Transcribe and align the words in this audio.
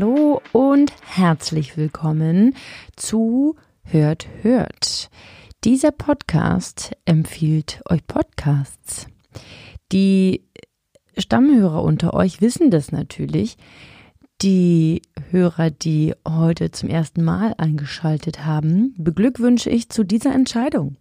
Hallo 0.00 0.40
und 0.52 0.92
herzlich 1.02 1.76
willkommen 1.76 2.54
zu 2.94 3.56
Hört, 3.82 4.28
Hört. 4.42 5.10
Dieser 5.64 5.90
Podcast 5.90 6.92
empfiehlt 7.04 7.80
euch 7.90 8.06
Podcasts. 8.06 9.08
Die 9.90 10.44
Stammhörer 11.16 11.82
unter 11.82 12.14
euch 12.14 12.40
wissen 12.40 12.70
das 12.70 12.92
natürlich. 12.92 13.56
Die 14.40 15.02
Hörer, 15.30 15.70
die 15.70 16.14
heute 16.24 16.70
zum 16.70 16.90
ersten 16.90 17.24
Mal 17.24 17.54
eingeschaltet 17.58 18.46
haben, 18.46 18.94
beglückwünsche 18.98 19.68
ich 19.68 19.88
zu 19.88 20.04
dieser 20.04 20.32
Entscheidung. 20.32 20.96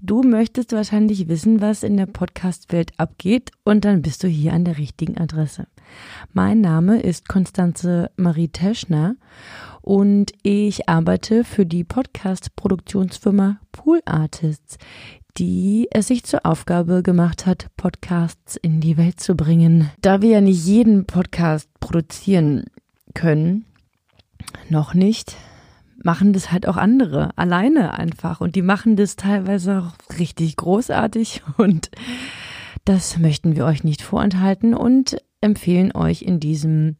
Du 0.00 0.22
möchtest 0.22 0.72
wahrscheinlich 0.72 1.28
wissen, 1.28 1.60
was 1.60 1.82
in 1.82 1.98
der 1.98 2.06
Podcast-Welt 2.06 2.92
abgeht 2.96 3.50
und 3.64 3.84
dann 3.84 4.00
bist 4.00 4.24
du 4.24 4.28
hier 4.28 4.54
an 4.54 4.64
der 4.64 4.78
richtigen 4.78 5.18
Adresse. 5.18 5.66
Mein 6.32 6.60
Name 6.60 7.00
ist 7.00 7.28
Konstanze 7.28 8.10
Marie 8.16 8.48
Teschner 8.48 9.16
und 9.82 10.32
ich 10.42 10.88
arbeite 10.88 11.44
für 11.44 11.66
die 11.66 11.84
Podcast-Produktionsfirma 11.84 13.58
Pool 13.72 14.00
Artists, 14.04 14.78
die 15.38 15.88
es 15.90 16.08
sich 16.08 16.24
zur 16.24 16.44
Aufgabe 16.44 17.02
gemacht 17.02 17.46
hat, 17.46 17.68
Podcasts 17.76 18.56
in 18.56 18.80
die 18.80 18.96
Welt 18.96 19.20
zu 19.20 19.34
bringen. 19.34 19.90
Da 20.00 20.20
wir 20.20 20.30
ja 20.30 20.40
nicht 20.40 20.64
jeden 20.66 21.06
Podcast 21.06 21.68
produzieren 21.80 22.64
können, 23.14 23.64
noch 24.68 24.94
nicht, 24.94 25.36
machen 26.02 26.32
das 26.32 26.52
halt 26.52 26.66
auch 26.66 26.76
andere 26.76 27.30
alleine 27.36 27.94
einfach. 27.94 28.40
Und 28.40 28.56
die 28.56 28.62
machen 28.62 28.96
das 28.96 29.16
teilweise 29.16 29.78
auch 29.78 30.18
richtig 30.18 30.56
großartig. 30.56 31.42
Und 31.56 31.90
das 32.84 33.18
möchten 33.18 33.56
wir 33.56 33.64
euch 33.64 33.84
nicht 33.84 34.02
vorenthalten. 34.02 34.74
Und 34.74 35.18
empfehlen 35.40 35.92
euch 35.94 36.22
in 36.22 36.40
diesem 36.40 36.96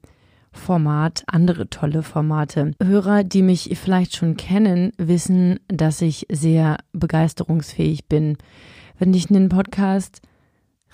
Format 0.52 1.22
andere 1.26 1.68
tolle 1.70 2.02
Formate. 2.02 2.72
Hörer, 2.82 3.24
die 3.24 3.42
mich 3.42 3.70
vielleicht 3.80 4.16
schon 4.16 4.36
kennen, 4.36 4.92
wissen, 4.96 5.60
dass 5.68 6.00
ich 6.00 6.26
sehr 6.30 6.78
begeisterungsfähig 6.92 8.06
bin. 8.06 8.36
Wenn 8.98 9.14
ich 9.14 9.30
einen 9.30 9.48
Podcast 9.48 10.22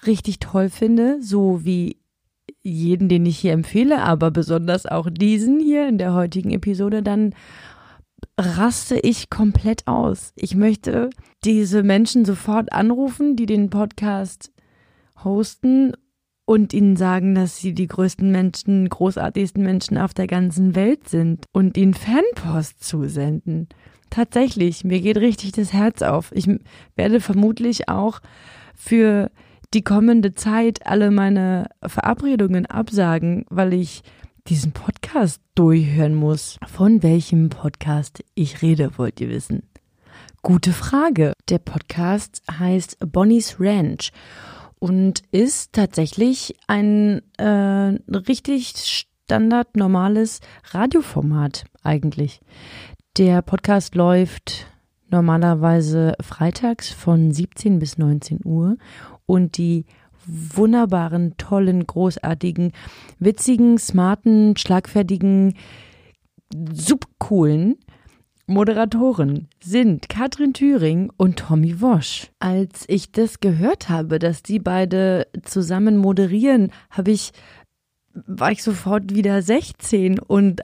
richtig 0.07 0.39
toll 0.39 0.69
finde, 0.69 1.23
so 1.23 1.65
wie 1.65 1.99
jeden, 2.63 3.09
den 3.09 3.27
ich 3.27 3.39
hier 3.39 3.53
empfehle, 3.53 4.03
aber 4.03 4.31
besonders 4.31 4.87
auch 4.87 5.09
diesen 5.11 5.61
hier 5.61 5.89
in 5.89 5.99
der 5.99 6.15
heutigen 6.15 6.51
Episode, 6.51 7.03
dann 7.03 7.35
raste 8.39 8.99
ich 8.99 9.31
komplett 9.31 9.87
aus. 9.87 10.33
Ich 10.35 10.55
möchte 10.55 11.11
diese 11.45 11.83
Menschen 11.83 12.25
sofort 12.25 12.73
anrufen, 12.73 13.37
die 13.37 13.47
den 13.47 13.71
Podcast 13.71 14.51
hosten 15.23 15.93
und 16.47 16.73
ihnen 16.73 16.97
sagen, 16.97 17.35
dass 17.35 17.59
sie 17.59 17.73
die 17.73 17.87
größten 17.87 18.31
Menschen, 18.31 18.89
großartigsten 18.89 19.63
Menschen 19.63 19.99
auf 19.99 20.15
der 20.15 20.27
ganzen 20.27 20.75
Welt 20.75 21.09
sind 21.09 21.47
und 21.53 21.77
ihnen 21.77 21.95
Fanpost 21.95 22.85
zusenden. 22.85 23.69
Tatsächlich, 24.11 24.85
mir 24.85 25.01
geht 25.01 25.17
richtig 25.17 25.53
das 25.53 25.73
Herz 25.73 26.03
auf. 26.03 26.31
Ich 26.33 26.49
werde 26.97 27.21
vermutlich 27.21 27.89
auch 27.89 28.21
für 28.75 29.31
die 29.73 29.83
kommende 29.83 30.35
Zeit 30.35 30.87
alle 30.87 31.11
meine 31.11 31.67
Verabredungen 31.85 32.67
absagen, 32.67 33.45
weil 33.49 33.73
ich 33.73 34.03
diesen 34.47 34.73
Podcast 34.73 35.41
durchhören 35.55 36.15
muss. 36.15 36.59
Von 36.67 37.03
welchem 37.03 37.49
Podcast 37.49 38.23
ich 38.35 38.63
rede, 38.63 38.99
wollt 38.99 39.21
ihr 39.21 39.31
wissen? 39.31 39.63
Gute 40.43 40.73
Frage. 40.73 41.33
Der 41.49 41.59
Podcast 41.59 42.43
heißt 42.51 42.99
Bonnie's 43.11 43.57
Ranch 43.59 44.13
und 44.85 45.23
ist 45.31 45.73
tatsächlich 45.73 46.57
ein 46.67 47.23
äh, 47.39 47.97
richtig 48.29 48.75
standard 49.25 49.77
normales 49.77 50.41
Radioformat 50.73 51.65
eigentlich. 51.83 52.43
Der 53.17 53.41
Podcast 53.41 53.95
läuft 53.95 54.67
normalerweise 55.09 56.17
freitags 56.21 56.91
von 56.91 57.33
17 57.33 57.79
bis 57.79 57.97
19 57.97 58.41
Uhr 58.45 58.77
und 59.25 59.57
die 59.57 59.87
wunderbaren, 60.27 61.39
tollen, 61.39 61.87
großartigen, 61.87 62.73
witzigen, 63.19 63.79
smarten, 63.79 64.55
schlagfertigen, 64.59 65.55
subcoolen 66.75 67.77
Moderatoren 68.47 69.49
sind 69.63 70.11
Katrin 70.11 70.53
Thüring 70.53 71.11
und 71.17 71.39
Tommy 71.39 71.81
Wosch. 71.81 72.31
Als 72.41 72.85
ich 72.89 73.11
das 73.11 73.41
gehört 73.41 73.89
habe, 73.89 74.19
dass 74.19 74.43
die 74.43 74.59
beide 74.59 75.27
zusammen 75.43 75.97
moderieren, 75.97 76.71
habe 76.91 77.11
ich 77.11 77.33
war 78.15 78.53
ich 78.53 78.63
sofort 78.63 79.15
wieder 79.15 79.43
16 79.43 80.19
und 80.19 80.63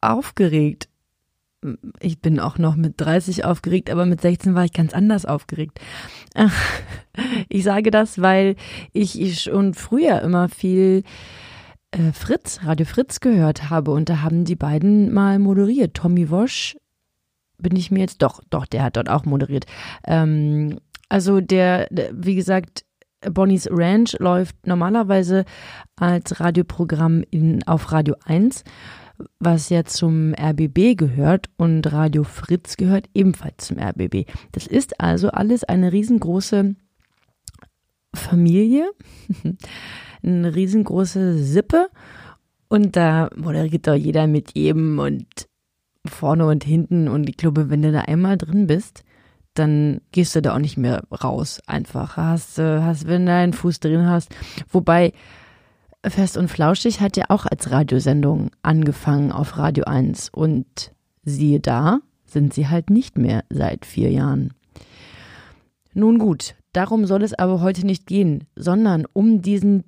aufgeregt. 0.00 0.88
Ich 2.00 2.20
bin 2.20 2.38
auch 2.40 2.58
noch 2.58 2.76
mit 2.76 2.94
30 3.00 3.44
aufgeregt, 3.44 3.90
aber 3.90 4.04
mit 4.04 4.20
16 4.20 4.54
war 4.54 4.64
ich 4.64 4.72
ganz 4.72 4.92
anders 4.92 5.24
aufgeregt. 5.24 5.80
Ich 7.48 7.64
sage 7.64 7.90
das, 7.90 8.20
weil 8.20 8.54
ich 8.92 9.40
schon 9.40 9.74
früher 9.74 10.22
immer 10.22 10.48
viel 10.48 11.02
äh, 11.90 12.12
Fritz, 12.12 12.60
Radio 12.62 12.86
Fritz 12.86 13.18
gehört 13.18 13.70
habe 13.70 13.90
und 13.90 14.08
da 14.08 14.20
haben 14.20 14.44
die 14.44 14.54
beiden 14.54 15.12
mal 15.12 15.40
moderiert. 15.40 15.94
Tommy 15.94 16.30
Wosch 16.30 16.76
bin 17.58 17.76
ich 17.76 17.90
mir 17.90 18.00
jetzt 18.00 18.22
doch, 18.22 18.40
doch, 18.50 18.66
der 18.66 18.82
hat 18.82 18.96
dort 18.96 19.08
auch 19.08 19.24
moderiert. 19.24 19.66
Ähm, 20.06 20.78
also 21.08 21.40
der, 21.40 21.88
wie 22.12 22.34
gesagt, 22.34 22.84
Bonnie's 23.20 23.68
Ranch 23.70 24.16
läuft 24.20 24.66
normalerweise 24.66 25.44
als 25.96 26.38
Radioprogramm 26.40 27.24
in, 27.30 27.66
auf 27.66 27.90
Radio 27.90 28.14
1, 28.24 28.62
was 29.40 29.68
ja 29.70 29.84
zum 29.84 30.34
RBB 30.34 30.96
gehört 30.96 31.46
und 31.56 31.92
Radio 31.92 32.22
Fritz 32.22 32.76
gehört 32.76 33.08
ebenfalls 33.14 33.66
zum 33.66 33.78
RBB. 33.78 34.30
Das 34.52 34.66
ist 34.66 35.00
also 35.00 35.30
alles 35.30 35.64
eine 35.64 35.92
riesengroße 35.92 36.76
Familie, 38.14 38.90
eine 40.22 40.54
riesengroße 40.54 41.38
Sippe 41.38 41.88
und 42.68 42.96
da 42.96 43.30
moderiert 43.34 43.86
doch 43.88 43.94
jeder 43.94 44.26
mit 44.26 44.56
jedem 44.56 44.98
und 45.00 45.47
vorne 46.08 46.46
und 46.46 46.64
hinten 46.64 47.08
und 47.08 47.28
ich 47.28 47.36
glaube, 47.36 47.70
wenn 47.70 47.82
du 47.82 47.92
da 47.92 48.00
einmal 48.00 48.36
drin 48.36 48.66
bist, 48.66 49.04
dann 49.54 50.00
gehst 50.12 50.36
du 50.36 50.42
da 50.42 50.54
auch 50.54 50.60
nicht 50.60 50.76
mehr 50.76 51.02
raus. 51.12 51.60
Einfach 51.66 52.16
hast, 52.16 52.58
hast 52.58 53.06
wenn 53.06 53.26
du 53.26 53.32
einen 53.32 53.52
Fuß 53.52 53.80
drin 53.80 54.06
hast. 54.06 54.34
Wobei 54.70 55.12
Fest 56.04 56.36
und 56.36 56.48
Flauschig 56.48 57.00
hat 57.00 57.16
ja 57.16 57.24
auch 57.28 57.44
als 57.46 57.70
Radiosendung 57.70 58.50
angefangen 58.62 59.32
auf 59.32 59.58
Radio 59.58 59.84
1 59.84 60.30
und 60.30 60.92
siehe 61.24 61.60
da, 61.60 62.00
sind 62.24 62.54
sie 62.54 62.68
halt 62.68 62.90
nicht 62.90 63.18
mehr 63.18 63.44
seit 63.50 63.84
vier 63.84 64.10
Jahren. 64.10 64.54
Nun 65.94 66.18
gut, 66.18 66.54
darum 66.72 67.06
soll 67.06 67.22
es 67.22 67.34
aber 67.34 67.60
heute 67.60 67.84
nicht 67.84 68.06
gehen, 68.06 68.44
sondern 68.54 69.06
um 69.12 69.42
diesen 69.42 69.84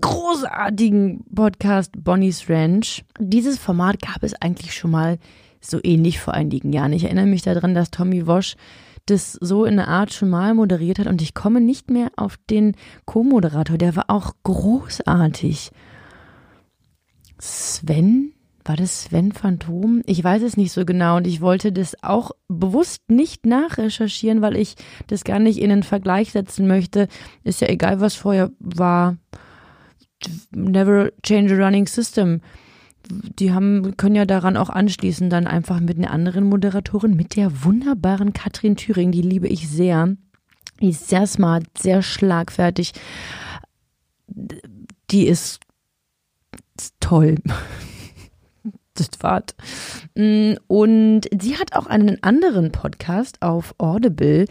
großartigen 0.00 1.24
Podcast 1.34 1.92
Bonnie's 2.04 2.48
Ranch. 2.48 3.04
Dieses 3.18 3.58
Format 3.58 4.00
gab 4.00 4.22
es 4.22 4.34
eigentlich 4.34 4.74
schon 4.74 4.90
mal 4.90 5.18
so 5.60 5.78
ähnlich 5.82 6.20
vor 6.20 6.34
einigen 6.34 6.72
Jahren. 6.72 6.92
Ich 6.92 7.04
erinnere 7.04 7.26
mich 7.26 7.42
daran, 7.42 7.74
dass 7.74 7.90
Tommy 7.90 8.26
Wosch 8.26 8.56
das 9.06 9.32
so 9.32 9.64
in 9.64 9.76
der 9.76 9.88
Art 9.88 10.12
schon 10.12 10.28
mal 10.28 10.54
moderiert 10.54 10.98
hat 10.98 11.06
und 11.06 11.22
ich 11.22 11.34
komme 11.34 11.60
nicht 11.60 11.90
mehr 11.90 12.10
auf 12.16 12.38
den 12.50 12.74
Co-Moderator, 13.06 13.78
der 13.78 13.96
war 13.96 14.04
auch 14.08 14.34
großartig. 14.44 15.70
Sven? 17.38 18.32
War 18.64 18.76
das 18.76 19.04
Sven 19.04 19.32
Phantom? 19.32 20.02
Ich 20.04 20.22
weiß 20.22 20.42
es 20.42 20.58
nicht 20.58 20.72
so 20.72 20.84
genau 20.84 21.16
und 21.16 21.26
ich 21.26 21.40
wollte 21.40 21.72
das 21.72 22.02
auch 22.02 22.32
bewusst 22.48 23.10
nicht 23.10 23.46
nachrecherchieren, 23.46 24.42
weil 24.42 24.56
ich 24.58 24.74
das 25.06 25.24
gar 25.24 25.38
nicht 25.38 25.58
in 25.58 25.70
den 25.70 25.82
Vergleich 25.82 26.32
setzen 26.32 26.66
möchte. 26.66 27.08
Ist 27.44 27.62
ja 27.62 27.68
egal, 27.68 28.00
was 28.00 28.14
vorher 28.14 28.50
war. 28.58 29.16
Never 30.50 31.12
change 31.22 31.54
a 31.54 31.64
running 31.64 31.86
system 31.86 32.42
die 33.10 33.52
haben, 33.52 33.96
können 33.96 34.14
ja 34.14 34.26
daran 34.26 34.56
auch 34.56 34.70
anschließen, 34.70 35.30
dann 35.30 35.46
einfach 35.46 35.80
mit 35.80 35.98
einer 35.98 36.10
anderen 36.10 36.44
Moderatorin, 36.44 37.14
mit 37.14 37.36
der 37.36 37.64
wunderbaren 37.64 38.32
Katrin 38.32 38.76
Thüring, 38.76 39.12
die 39.12 39.22
liebe 39.22 39.48
ich 39.48 39.68
sehr. 39.68 40.16
Die 40.80 40.90
ist 40.90 41.08
sehr 41.08 41.26
smart, 41.26 41.64
sehr 41.76 42.02
schlagfertig. 42.02 42.92
Die 44.28 45.26
ist 45.26 45.60
toll. 47.00 47.36
Das 48.94 49.10
war's. 49.20 49.54
Mm, 50.16 50.54
und 50.66 51.28
sie 51.40 51.56
hat 51.56 51.76
auch 51.76 51.86
einen 51.86 52.20
anderen 52.24 52.72
Podcast 52.72 53.42
auf 53.42 53.76
Audible, 53.78 54.46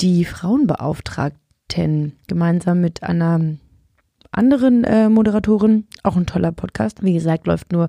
die 0.00 0.24
Frauenbeauftragten, 0.24 2.16
gemeinsam 2.26 2.80
mit 2.80 3.02
einer 3.02 3.58
anderen 4.34 4.84
äh, 4.84 5.08
Moderatoren. 5.08 5.86
Auch 6.02 6.16
ein 6.16 6.26
toller 6.26 6.52
Podcast. 6.52 7.02
Wie 7.02 7.14
gesagt, 7.14 7.46
läuft 7.46 7.72
nur 7.72 7.88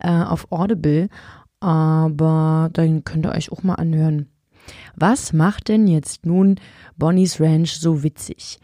äh, 0.00 0.10
auf 0.10 0.50
Audible. 0.50 1.08
Aber 1.60 2.70
dann 2.72 3.04
könnt 3.04 3.26
ihr 3.26 3.32
euch 3.32 3.52
auch 3.52 3.62
mal 3.62 3.74
anhören. 3.74 4.28
Was 4.96 5.32
macht 5.32 5.68
denn 5.68 5.86
jetzt 5.86 6.26
nun 6.26 6.56
Bonnie's 6.96 7.40
Ranch 7.40 7.72
so 7.72 8.02
witzig? 8.02 8.58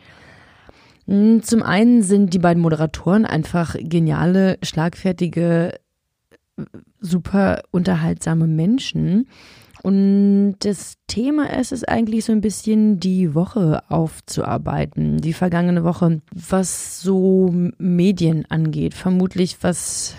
Hm, 1.06 1.42
zum 1.42 1.62
einen 1.62 2.02
sind 2.02 2.34
die 2.34 2.38
beiden 2.38 2.62
Moderatoren 2.62 3.24
einfach 3.24 3.76
geniale, 3.78 4.58
schlagfertige, 4.62 5.78
super 7.00 7.62
unterhaltsame 7.70 8.46
Menschen. 8.46 9.28
Und 9.82 10.56
das 10.60 10.94
Thema 11.06 11.56
ist 11.58 11.72
es 11.72 11.84
eigentlich 11.84 12.25
so 12.25 12.32
ein 12.32 12.40
bisschen 12.40 12.98
die 13.00 13.34
Woche 13.34 13.82
aufzuarbeiten, 13.88 15.19
die 15.19 15.32
vergangene 15.32 15.84
Woche, 15.84 16.20
was 16.32 17.00
so 17.00 17.54
Medien 17.78 18.44
angeht, 18.48 18.94
vermutlich 18.94 19.58
was 19.62 20.14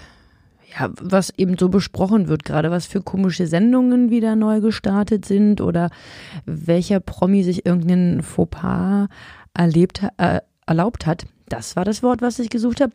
ja, 0.78 0.92
was 1.02 1.32
eben 1.38 1.58
so 1.58 1.70
besprochen 1.70 2.28
wird, 2.28 2.46
gerade 2.46 2.70
was 2.72 2.86
für 2.86 3.02
komische 3.02 3.48
Sendungen 3.48 4.12
wieder 4.12 4.36
neu 4.36 4.62
gestartet 4.62 5.26
sind 5.26 5.62
oder 5.62 5.90
welcher 6.46 7.00
Promi 7.00 7.44
sich 7.44 7.66
irgendeinen 7.66 8.22
Fauxpas 8.22 9.08
erlebt, 9.54 10.04
äh, 10.18 10.42
erlaubt 10.68 11.06
hat. 11.06 11.26
Das 11.48 11.76
war 11.76 11.86
das 11.86 12.04
Wort, 12.04 12.22
was 12.22 12.38
ich 12.40 12.50
gesucht 12.50 12.82
habe. 12.82 12.94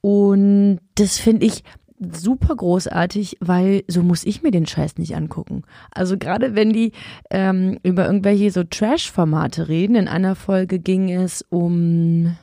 Und 0.00 0.80
das 0.94 1.18
finde 1.18 1.46
ich 1.46 1.62
super 1.98 2.54
großartig, 2.54 3.38
weil 3.40 3.84
so 3.88 4.02
muss 4.02 4.24
ich 4.24 4.42
mir 4.42 4.50
den 4.50 4.66
Scheiß 4.66 4.98
nicht 4.98 5.16
angucken. 5.16 5.62
Also 5.90 6.18
gerade 6.18 6.54
wenn 6.54 6.72
die 6.72 6.92
ähm, 7.30 7.78
über 7.82 8.06
irgendwelche 8.06 8.50
so 8.50 8.64
Trash-Formate 8.64 9.68
reden, 9.68 9.96
in 9.96 10.08
einer 10.08 10.34
Folge 10.34 10.78
ging 10.78 11.10
es 11.10 11.42
um 11.48 12.36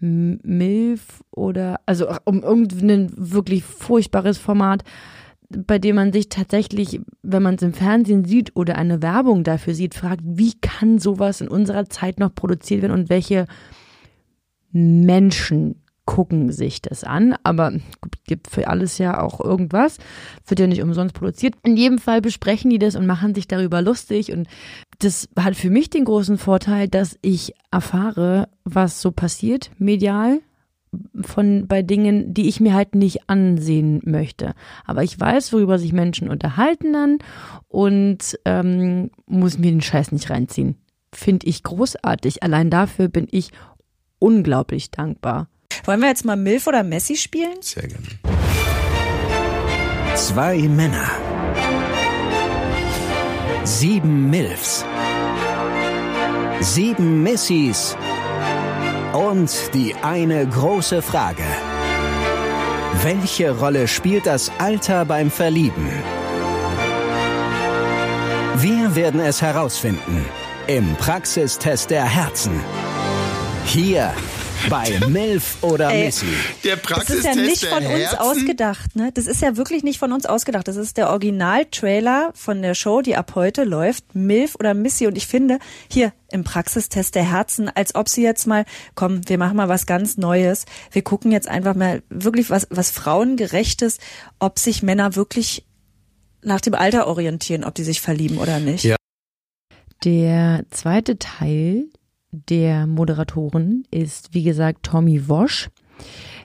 Milf 0.00 1.22
oder 1.30 1.80
also 1.86 2.08
um 2.24 2.42
irgendein 2.42 3.12
wirklich 3.16 3.62
furchtbares 3.62 4.36
Format, 4.36 4.82
bei 5.48 5.78
dem 5.78 5.96
man 5.96 6.12
sich 6.12 6.28
tatsächlich, 6.28 7.00
wenn 7.22 7.42
man 7.42 7.54
es 7.54 7.62
im 7.62 7.72
Fernsehen 7.72 8.24
sieht 8.24 8.56
oder 8.56 8.76
eine 8.76 9.02
Werbung 9.02 9.44
dafür 9.44 9.74
sieht, 9.74 9.94
fragt, 9.94 10.22
wie 10.24 10.54
kann 10.60 10.98
sowas 10.98 11.40
in 11.40 11.48
unserer 11.48 11.88
Zeit 11.88 12.18
noch 12.18 12.34
produziert 12.34 12.82
werden 12.82 12.92
und 12.92 13.10
welche 13.10 13.46
Menschen 14.72 15.81
gucken 16.12 16.52
sich 16.52 16.82
das 16.82 17.04
an, 17.04 17.34
aber 17.42 17.72
gibt 18.26 18.50
für 18.50 18.68
alles 18.68 18.98
ja 18.98 19.18
auch 19.22 19.40
irgendwas, 19.40 19.96
wird 20.46 20.60
ja 20.60 20.66
nicht 20.66 20.82
umsonst 20.82 21.14
produziert. 21.14 21.54
In 21.62 21.74
jedem 21.74 21.96
Fall 21.96 22.20
besprechen 22.20 22.68
die 22.68 22.78
das 22.78 22.96
und 22.96 23.06
machen 23.06 23.34
sich 23.34 23.48
darüber 23.48 23.80
lustig 23.80 24.30
und 24.30 24.46
das 24.98 25.30
hat 25.38 25.56
für 25.56 25.70
mich 25.70 25.88
den 25.88 26.04
großen 26.04 26.36
Vorteil, 26.36 26.86
dass 26.86 27.18
ich 27.22 27.54
erfahre, 27.70 28.50
was 28.62 29.00
so 29.00 29.10
passiert 29.10 29.70
medial 29.78 30.40
von 31.22 31.66
bei 31.66 31.80
Dingen, 31.80 32.34
die 32.34 32.46
ich 32.46 32.60
mir 32.60 32.74
halt 32.74 32.94
nicht 32.94 33.30
ansehen 33.30 34.02
möchte. 34.04 34.52
Aber 34.84 35.02
ich 35.02 35.18
weiß, 35.18 35.54
worüber 35.54 35.78
sich 35.78 35.94
Menschen 35.94 36.28
unterhalten 36.28 36.92
dann 36.92 37.18
und 37.68 38.38
ähm, 38.44 39.10
muss 39.24 39.56
mir 39.56 39.70
den 39.70 39.80
Scheiß 39.80 40.12
nicht 40.12 40.28
reinziehen. 40.28 40.76
Finde 41.14 41.46
ich 41.46 41.62
großartig. 41.62 42.42
Allein 42.42 42.68
dafür 42.68 43.08
bin 43.08 43.28
ich 43.30 43.50
unglaublich 44.18 44.90
dankbar. 44.90 45.48
Wollen 45.84 46.00
wir 46.00 46.08
jetzt 46.08 46.24
mal 46.24 46.36
Milf 46.36 46.66
oder 46.66 46.82
Messi 46.84 47.16
spielen? 47.16 47.60
Sehr 47.60 47.88
gerne. 47.88 48.06
Zwei 50.14 50.58
Männer. 50.58 51.10
Sieben 53.64 54.30
Milfs. 54.30 54.84
Sieben 56.60 57.22
Messis. 57.24 57.96
Und 59.12 59.50
die 59.74 59.94
eine 60.02 60.46
große 60.46 61.02
Frage. 61.02 61.44
Welche 63.02 63.50
Rolle 63.50 63.88
spielt 63.88 64.26
das 64.26 64.52
Alter 64.58 65.04
beim 65.04 65.30
Verlieben? 65.30 65.90
Wir 68.56 68.94
werden 68.94 69.20
es 69.20 69.42
herausfinden 69.42 70.24
im 70.68 70.94
Praxistest 70.94 71.90
der 71.90 72.04
Herzen. 72.04 72.60
Hier 73.64 74.12
bei 74.68 75.00
Milf 75.08 75.62
oder 75.62 75.90
Ey, 75.90 76.06
Missy. 76.06 76.26
Der 76.64 76.76
Das 76.76 77.10
ist 77.10 77.24
ja 77.24 77.34
nicht 77.34 77.64
von 77.64 77.84
uns 77.84 78.14
ausgedacht, 78.14 78.96
ne? 78.96 79.10
Das 79.12 79.26
ist 79.26 79.42
ja 79.42 79.56
wirklich 79.56 79.82
nicht 79.82 79.98
von 79.98 80.12
uns 80.12 80.26
ausgedacht. 80.26 80.68
Das 80.68 80.76
ist 80.76 80.96
der 80.96 81.10
Original-Trailer 81.10 82.32
von 82.34 82.62
der 82.62 82.74
Show, 82.74 83.02
die 83.02 83.16
ab 83.16 83.32
heute 83.34 83.64
läuft. 83.64 84.14
Milf 84.14 84.54
oder 84.56 84.74
Missy. 84.74 85.06
Und 85.06 85.16
ich 85.16 85.26
finde, 85.26 85.58
hier 85.90 86.12
im 86.30 86.44
Praxistest 86.44 87.14
der 87.14 87.30
Herzen, 87.30 87.68
als 87.68 87.94
ob 87.94 88.08
sie 88.08 88.22
jetzt 88.22 88.46
mal, 88.46 88.64
komm, 88.94 89.28
wir 89.28 89.38
machen 89.38 89.56
mal 89.56 89.68
was 89.68 89.86
ganz 89.86 90.16
Neues. 90.16 90.64
Wir 90.90 91.02
gucken 91.02 91.32
jetzt 91.32 91.48
einfach 91.48 91.74
mal 91.74 92.02
wirklich 92.08 92.50
was, 92.50 92.66
was 92.70 92.90
Frauengerechtes, 92.90 93.98
ob 94.38 94.58
sich 94.58 94.82
Männer 94.82 95.16
wirklich 95.16 95.66
nach 96.42 96.60
dem 96.60 96.74
Alter 96.74 97.06
orientieren, 97.06 97.64
ob 97.64 97.74
die 97.74 97.84
sich 97.84 98.00
verlieben 98.00 98.38
oder 98.38 98.58
nicht. 98.58 98.84
Ja. 98.84 98.96
Der 100.04 100.64
zweite 100.70 101.18
Teil 101.18 101.86
der 102.32 102.86
Moderatoren 102.86 103.84
ist, 103.90 104.34
wie 104.34 104.42
gesagt, 104.42 104.84
Tommy 104.84 105.28
Wosch. 105.28 105.68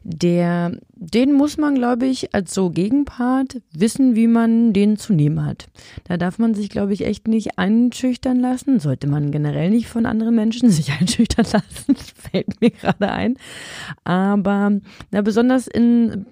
Der, 0.03 0.71
den 0.93 1.33
muss 1.33 1.57
man, 1.57 1.75
glaube 1.75 2.05
ich, 2.05 2.33
als 2.33 2.53
so 2.53 2.69
Gegenpart 2.69 3.61
wissen, 3.73 4.15
wie 4.15 4.27
man 4.27 4.71
den 4.71 4.95
zu 4.95 5.11
nehmen 5.11 5.43
hat. 5.45 5.67
Da 6.05 6.15
darf 6.15 6.39
man 6.39 6.53
sich, 6.53 6.69
glaube 6.69 6.93
ich, 6.93 7.05
echt 7.05 7.27
nicht 7.27 7.57
einschüchtern 7.57 8.39
lassen. 8.39 8.79
Sollte 8.79 9.07
man 9.07 9.31
generell 9.31 9.69
nicht 9.69 9.87
von 9.87 10.05
anderen 10.05 10.35
Menschen 10.35 10.69
sich 10.69 10.93
einschüchtern 10.93 11.45
lassen. 11.51 11.95
Fällt 12.31 12.61
mir 12.61 12.69
gerade 12.69 13.11
ein. 13.11 13.37
Aber 14.05 14.79
na, 15.11 15.21
besonders 15.21 15.67
in, 15.67 16.25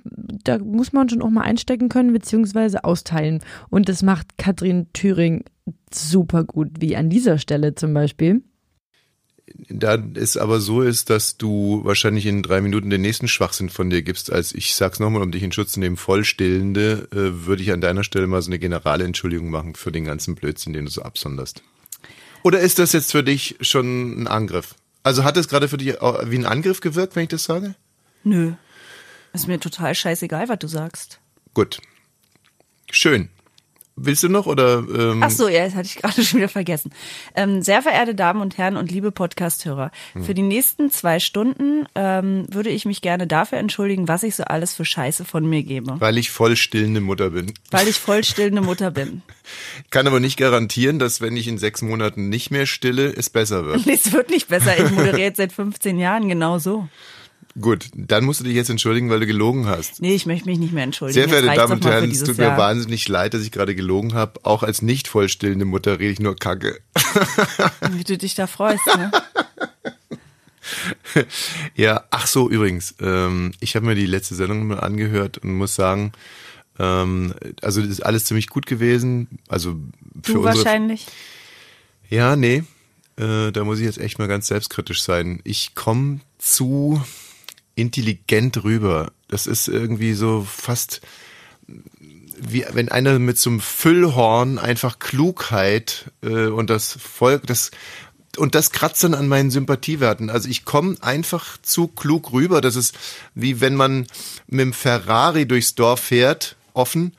da 0.43 0.57
muss 0.59 0.93
man 0.93 1.09
schon 1.09 1.21
auch 1.21 1.29
mal 1.29 1.41
einstecken 1.41 1.89
können, 1.89 2.13
beziehungsweise 2.13 2.83
austeilen. 2.83 3.39
Und 3.69 3.89
das 3.89 4.03
macht 4.03 4.37
Katrin 4.37 4.87
Thüring 4.93 5.43
super 5.91 6.43
gut, 6.45 6.69
wie 6.79 6.95
an 6.95 7.09
dieser 7.09 7.37
Stelle 7.39 7.75
zum 7.75 7.93
Beispiel 7.93 8.41
da 9.69 9.97
es 10.15 10.37
aber 10.37 10.59
so 10.59 10.81
ist, 10.81 11.09
dass 11.09 11.37
du 11.37 11.81
wahrscheinlich 11.83 12.25
in 12.25 12.41
drei 12.41 12.61
Minuten 12.61 12.89
den 12.89 13.01
nächsten 13.01 13.27
Schwachsinn 13.27 13.69
von 13.69 13.89
dir 13.89 14.01
gibst, 14.01 14.31
als 14.31 14.53
ich 14.53 14.75
sag's 14.75 14.99
nochmal, 14.99 15.21
um 15.21 15.31
dich 15.31 15.43
in 15.43 15.51
Schutz 15.51 15.73
zu 15.73 15.79
nehmen, 15.79 15.97
Vollstillende, 15.97 17.07
äh, 17.11 17.45
würde 17.45 17.61
ich 17.61 17.71
an 17.71 17.81
deiner 17.81 18.03
Stelle 18.03 18.27
mal 18.27 18.41
so 18.41 18.49
eine 18.49 18.59
generale 18.59 19.03
Entschuldigung 19.03 19.49
machen 19.49 19.75
für 19.75 19.91
den 19.91 20.05
ganzen 20.05 20.35
Blödsinn, 20.35 20.73
den 20.73 20.85
du 20.85 20.91
so 20.91 21.03
absonderst. 21.03 21.61
Oder 22.43 22.59
ist 22.59 22.79
das 22.79 22.93
jetzt 22.93 23.11
für 23.11 23.23
dich 23.23 23.55
schon 23.61 24.21
ein 24.21 24.27
Angriff? 24.27 24.75
Also 25.03 25.23
hat 25.23 25.37
es 25.37 25.47
gerade 25.47 25.67
für 25.67 25.77
dich 25.77 25.93
wie 25.93 26.37
ein 26.37 26.45
Angriff 26.45 26.81
gewirkt, 26.81 27.15
wenn 27.15 27.23
ich 27.23 27.29
das 27.29 27.43
sage? 27.43 27.75
Nö. 28.23 28.53
Ist 29.33 29.47
mir 29.47 29.59
total 29.59 29.93
scheißegal, 29.93 30.49
was 30.49 30.59
du 30.59 30.67
sagst. 30.67 31.19
Gut. 31.53 31.79
Schön. 32.89 33.29
Willst 33.97 34.23
du 34.23 34.29
noch 34.29 34.45
oder? 34.45 34.83
Ähm 34.93 35.23
Ach 35.23 35.29
so, 35.29 35.47
ja, 35.47 35.63
das 35.63 35.73
hatte 35.73 35.87
ich 35.87 35.95
gerade 36.01 36.21
schon 36.21 36.39
wieder 36.39 36.49
vergessen. 36.49 36.91
Ähm, 37.33 37.61
sehr 37.61 37.81
verehrte 37.81 38.13
Damen 38.13 38.41
und 38.41 38.57
Herren 38.57 38.75
und 38.75 38.91
liebe 38.91 39.11
Podcasthörer, 39.11 39.89
hm. 40.13 40.23
für 40.25 40.33
die 40.33 40.41
nächsten 40.41 40.91
zwei 40.91 41.19
Stunden 41.19 41.85
ähm, 41.95 42.45
würde 42.51 42.71
ich 42.71 42.83
mich 42.83 43.01
gerne 43.01 43.25
dafür 43.25 43.57
entschuldigen, 43.57 44.09
was 44.09 44.23
ich 44.23 44.35
so 44.35 44.43
alles 44.43 44.73
für 44.73 44.83
Scheiße 44.83 45.23
von 45.23 45.45
mir 45.45 45.63
gebe. 45.63 45.99
Weil 46.01 46.17
ich 46.17 46.29
voll 46.29 46.57
stillende 46.57 46.99
Mutter 46.99 47.29
bin. 47.29 47.53
Weil 47.71 47.87
ich 47.87 47.97
voll 47.97 48.23
stillende 48.25 48.61
Mutter 48.61 48.91
bin. 48.91 49.21
Kann 49.91 50.07
aber 50.07 50.19
nicht 50.19 50.35
garantieren, 50.35 50.99
dass 50.99 51.21
wenn 51.21 51.37
ich 51.37 51.47
in 51.47 51.57
sechs 51.57 51.81
Monaten 51.81 52.27
nicht 52.27 52.51
mehr 52.51 52.65
stille, 52.65 53.13
es 53.15 53.29
besser 53.29 53.65
wird. 53.65 53.87
es 53.87 54.11
wird 54.11 54.29
nicht 54.29 54.49
besser. 54.49 54.77
Ich 54.77 54.91
moderiere 54.91 55.19
jetzt 55.19 55.37
seit 55.37 55.53
15 55.53 55.99
Jahren 55.99 56.27
genau 56.27 56.59
so. 56.59 56.89
Gut, 57.59 57.89
dann 57.93 58.25
musst 58.25 58.41
du 58.41 58.43
dich 58.43 58.53
jetzt 58.53 58.69
entschuldigen, 58.69 59.09
weil 59.09 59.21
du 59.21 59.27
gelogen 59.27 59.65
hast. 59.65 60.01
Nee, 60.01 60.13
ich 60.13 60.25
möchte 60.25 60.49
mich 60.49 60.59
nicht 60.59 60.73
mehr 60.73 60.83
entschuldigen. 60.83 61.13
Sehr 61.13 61.29
verehrte 61.29 61.55
Damen 61.57 61.73
und 61.73 61.85
Herren, 61.85 62.11
es 62.11 62.23
tut 62.23 62.37
mir 62.37 62.45
Jahr. 62.45 62.57
wahnsinnig 62.57 63.07
leid, 63.07 63.33
dass 63.33 63.43
ich 63.43 63.51
gerade 63.51 63.75
gelogen 63.75 64.13
habe. 64.13 64.41
Auch 64.43 64.61
als 64.61 64.81
nicht 64.81 65.07
vollstillende 65.07 65.63
Mutter 65.63 65.99
rede 65.99 66.11
ich 66.11 66.19
nur 66.19 66.35
Kacke. 66.35 66.81
Wie 67.91 68.03
du 68.03 68.17
dich 68.17 68.35
da 68.35 68.47
freust, 68.47 68.85
ne? 68.97 69.09
ja, 71.75 72.03
ach 72.11 72.27
so, 72.27 72.49
übrigens, 72.49 72.95
ähm, 72.99 73.53
ich 73.61 73.77
habe 73.77 73.85
mir 73.85 73.95
die 73.95 74.05
letzte 74.05 74.35
Sendung 74.35 74.67
mal 74.67 74.81
angehört 74.81 75.37
und 75.37 75.53
muss 75.53 75.75
sagen, 75.75 76.11
ähm, 76.77 77.33
also 77.61 77.79
das 77.79 77.89
ist 77.89 78.05
alles 78.05 78.25
ziemlich 78.25 78.49
gut 78.49 78.65
gewesen. 78.65 79.39
Also 79.47 79.75
für 80.23 80.33
du 80.33 80.39
unsere, 80.39 80.57
wahrscheinlich. 80.57 81.05
Ja, 82.09 82.35
nee, 82.35 82.63
äh, 83.17 83.51
da 83.51 83.63
muss 83.63 83.79
ich 83.79 83.85
jetzt 83.85 83.99
echt 83.99 84.19
mal 84.19 84.27
ganz 84.27 84.47
selbstkritisch 84.47 85.01
sein. 85.01 85.39
Ich 85.45 85.73
komme 85.73 86.19
zu 86.37 87.01
intelligent 87.75 88.63
rüber. 88.63 89.11
Das 89.27 89.47
ist 89.47 89.67
irgendwie 89.67 90.13
so 90.13 90.45
fast 90.49 91.01
wie 92.37 92.65
wenn 92.73 92.89
einer 92.89 93.17
mit 93.17 93.37
so 93.37 93.49
einem 93.49 93.61
Füllhorn 93.61 94.59
einfach 94.59 94.99
Klugheit 94.99 96.11
äh, 96.21 96.47
und 96.47 96.69
das 96.69 96.93
Volk, 96.93 97.47
das 97.47 97.71
und 98.37 98.53
das 98.53 98.71
kratzt 98.71 99.03
dann 99.03 99.13
an 99.13 99.29
meinen 99.29 99.49
Sympathiewerten. 99.49 100.29
Also 100.29 100.49
ich 100.49 100.65
komme 100.65 100.97
einfach 100.99 101.57
zu 101.61 101.87
klug 101.87 102.33
rüber. 102.33 102.59
Das 102.59 102.75
ist 102.75 102.93
wie 103.33 103.61
wenn 103.61 103.75
man 103.75 104.07
mit 104.47 104.59
dem 104.59 104.73
Ferrari 104.73 105.47
durchs 105.47 105.75
Dorf 105.75 106.01
fährt, 106.01 106.57
offen, 106.73 107.13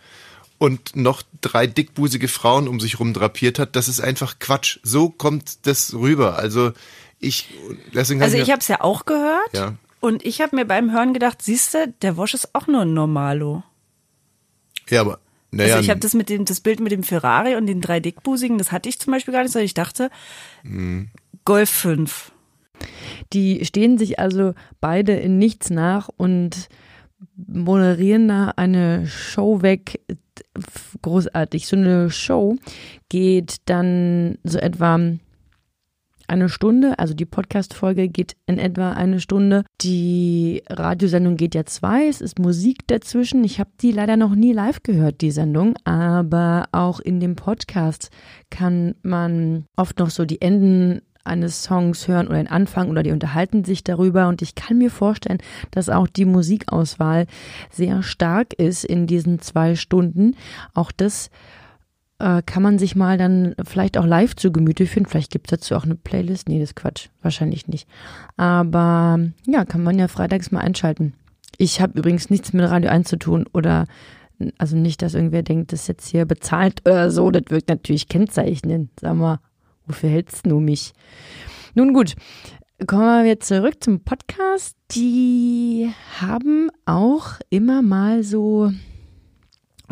und 0.59 0.97
noch 0.97 1.23
drei 1.41 1.67
dickbusige 1.67 2.29
Frauen 2.29 2.69
um 2.69 2.81
sich 2.81 2.99
rum 2.99 3.13
drapiert 3.13 3.59
hat. 3.59 3.77
Das 3.77 3.89
ist 3.89 4.01
einfach 4.01 4.39
Quatsch. 4.39 4.79
So 4.83 5.11
kommt 5.11 5.67
das 5.67 5.95
rüber. 5.95 6.39
Also 6.39 6.73
ich, 7.19 7.49
deswegen 7.95 8.23
also 8.23 8.37
ich 8.37 8.51
habe 8.51 8.61
es 8.61 8.69
ja 8.69 8.81
auch 8.81 9.05
gehört. 9.05 9.53
Ja. 9.53 9.75
Und 10.07 10.25
ich 10.25 10.41
habe 10.41 10.55
mir 10.55 10.65
beim 10.65 10.93
Hören 10.93 11.15
gedacht, 11.15 11.43
siehste, 11.43 11.93
der 12.01 12.17
Wosch 12.17 12.33
ist 12.33 12.55
auch 12.55 12.69
nur 12.69 12.83
ein 12.83 12.95
Normalo. 12.95 13.65
Ja, 14.89 15.01
aber 15.01 15.19
naja. 15.51 15.75
Also 15.75 15.85
ich 15.85 15.91
habe 15.91 15.99
das 15.99 16.15
mit 16.15 16.29
dem, 16.29 16.45
das 16.45 16.61
Bild 16.61 16.79
mit 16.79 16.93
dem 16.93 17.03
Ferrari 17.03 17.57
und 17.57 17.67
den 17.67 17.81
drei 17.81 17.99
Dickbusigen, 17.99 18.57
das 18.57 18.71
hatte 18.71 18.89
ich 18.89 19.01
zum 19.01 19.13
Beispiel 19.13 19.33
gar 19.33 19.43
nicht, 19.43 19.51
sondern 19.51 19.67
ich 19.67 19.75
dachte, 19.75 20.11
mhm. 20.63 21.09
Golf 21.45 21.71
5. 21.71 22.31
Die 23.33 23.65
stehen 23.65 23.99
sich 23.99 24.21
also 24.21 24.55
beide 24.81 25.13
in 25.17 25.39
nichts 25.39 25.71
nach 25.71 26.09
und 26.17 26.69
moderieren 27.37 28.29
da 28.29 28.53
eine 28.55 29.09
Show 29.09 29.63
weg. 29.63 30.01
Großartig. 31.03 31.67
So 31.67 31.75
eine 31.75 32.11
Show 32.11 32.59
geht 33.09 33.57
dann 33.65 34.39
so 34.45 34.59
etwa 34.59 35.01
eine 36.29 36.49
Stunde, 36.49 36.99
also 36.99 37.15
die 37.15 37.25
Podcast-Folge 37.25 38.09
geht 38.09 38.37
in 38.47 38.59
etwa 38.59 38.93
eine 38.93 39.21
Stunde. 39.21 39.65
Die 39.81 40.63
Radiosendung 40.69 41.37
geht 41.37 41.55
ja 41.55 41.65
zwei, 41.67 42.07
es 42.09 42.21
ist 42.21 42.39
Musik 42.39 42.87
dazwischen. 42.87 43.45
Ich 43.45 43.61
habe 43.61 43.71
die 43.81 43.93
leider 43.93 44.17
noch 44.17 44.35
nie 44.35 44.53
live 44.53 44.83
gehört, 44.83 45.21
die 45.21 45.31
Sendung, 45.31 45.75
aber 45.85 46.69
auch 46.73 47.01
in 47.01 47.21
dem 47.21 47.37
Podcast 47.37 48.11
kann 48.51 48.95
man 49.03 49.67
oft 49.77 49.99
noch 49.99 50.11
so 50.11 50.25
die 50.25 50.41
Enden 50.41 51.03
eines 51.27 51.65
Songs 51.65 52.09
hören 52.09 52.29
oder 52.29 52.37
den 52.37 52.49
Anfang 52.49 52.89
oder 52.89 53.03
die 53.03 53.11
unterhalten 53.13 53.65
sich 53.65 53.85
darüber 53.85 54.29
und 54.29 54.43
ich 54.43 54.55
kann 54.55 54.79
mir 54.79 54.91
vorstellen, 54.91 55.39
dass 55.73 55.89
auch 55.89 56.07
die 56.07 56.25
Musikauswahl 56.25 57.27
sehr 57.71 58.03
stark 58.03 58.55
ist 58.55 58.85
in 58.85 59.07
diesen 59.07 59.41
zwei 59.41 59.75
Stunden. 59.75 60.37
Auch 60.73 60.93
das 60.93 61.31
äh, 62.19 62.43
kann 62.45 62.63
man 62.63 62.79
sich 62.79 62.97
mal 62.97 63.19
dann 63.19 63.55
vielleicht 63.65 63.99
auch 63.99 64.07
live 64.07 64.37
zu 64.37 64.53
Gemüte 64.53 64.87
führen. 64.87 65.07
Vielleicht 65.07 65.31
gibt 65.31 65.53
es 65.53 65.59
dazu 65.59 65.75
auch 65.75 65.85
eine 65.85 65.97
Playlist. 65.97 66.49
Nee, 66.49 66.59
das 66.59 66.71
ist 66.71 66.77
Quatsch. 66.77 67.09
Wahrscheinlich 67.23 67.69
nicht. 67.69 67.89
Aber 68.37 69.19
ja, 69.47 69.65
kann 69.65 69.83
man 69.83 69.99
ja 69.99 70.09
freitags 70.09 70.51
mal 70.51 70.61
einschalten. 70.61 71.15
Ich 71.59 71.81
habe 71.81 71.99
übrigens 71.99 72.31
nichts 72.31 72.53
mit 72.53 72.69
Radio 72.69 72.91
1 72.91 73.09
zu 73.09 73.17
tun 73.19 73.47
oder 73.53 73.87
also 74.59 74.77
nicht, 74.77 75.01
dass 75.03 75.15
irgendwer 75.15 75.43
denkt, 75.43 75.73
das 75.73 75.83
ist 75.83 75.89
jetzt 75.89 76.09
hier 76.09 76.27
bezahlt 76.27 76.83
oder 76.85 77.11
so. 77.11 77.31
Das 77.31 77.45
wirkt 77.49 77.69
natürlich 77.69 78.09
kennzeichnen. 78.09 78.91
Sag 79.01 79.15
mal, 79.15 79.41
wofür 79.87 80.11
hältst 80.11 80.47
du 80.47 80.61
mich? 80.61 80.93
Nun 81.75 81.95
gut, 81.95 82.15
kommen 82.87 83.25
wir 83.25 83.41
zurück 83.41 83.83
zum 83.83 84.01
Podcast. 84.01 84.77
Die 84.93 85.91
haben 86.21 86.71
auch 86.85 87.41
immer 87.51 87.83
mal 87.83 88.23
so 88.23 88.71